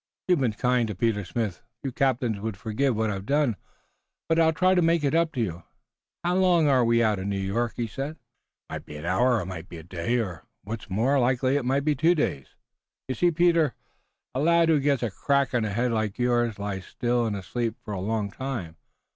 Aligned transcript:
"You've 0.27 0.39
been 0.39 0.53
kind 0.53 0.87
to 0.87 0.95
Peter 0.95 1.23
Smith. 1.23 1.61
Few 1.83 1.91
captains 1.91 2.39
would 2.39 2.57
forgive 2.57 2.95
what 2.95 3.11
I've 3.11 3.27
done, 3.27 3.55
but 4.27 4.39
I'll 4.39 4.51
try 4.51 4.73
to 4.73 4.81
make 4.81 5.03
it 5.03 5.13
up 5.13 5.31
to 5.33 5.39
you. 5.41 5.63
How 6.23 6.37
long 6.37 6.67
are 6.67 6.83
we 6.83 7.03
out 7.03 7.19
from 7.19 7.29
New 7.29 7.37
York?" 7.37 7.73
he 7.75 7.85
said. 7.85 8.13
"It 8.13 8.17
might 8.71 8.85
be 8.87 8.97
an 8.97 9.05
hour 9.05 9.33
or 9.35 9.41
it 9.41 9.45
might 9.45 9.69
be 9.69 9.77
a 9.77 9.83
day 9.83 10.17
or 10.17 10.43
what's 10.63 10.89
more 10.89 11.19
likely 11.19 11.55
it 11.55 11.65
might 11.65 11.85
be 11.85 11.93
two 11.93 12.15
days. 12.15 12.47
You 13.07 13.13
see, 13.13 13.29
Peter, 13.29 13.75
a 14.33 14.39
lad 14.39 14.69
who 14.69 14.79
gets 14.79 15.03
a 15.03 15.11
crack 15.11 15.53
on 15.53 15.61
the 15.61 15.69
head 15.69 15.91
like 15.91 16.17
yours 16.17 16.57
lies 16.57 16.85
still 16.87 17.27
and 17.27 17.35
asleep 17.35 17.75
for 17.85 17.93
a 17.93 18.01
long 18.01 18.31
time. 18.31 18.77